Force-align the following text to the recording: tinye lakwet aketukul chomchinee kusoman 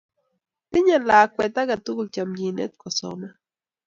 tinye 0.71 0.97
lakwet 1.07 1.55
aketukul 1.61 2.07
chomchinee 2.13 2.67
kusoman 2.81 3.33